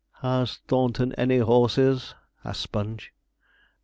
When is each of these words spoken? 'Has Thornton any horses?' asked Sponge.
'Has 0.23 0.57
Thornton 0.67 1.13
any 1.13 1.37
horses?' 1.37 2.15
asked 2.43 2.61
Sponge. 2.61 3.13